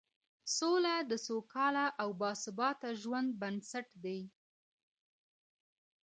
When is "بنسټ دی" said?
3.41-4.19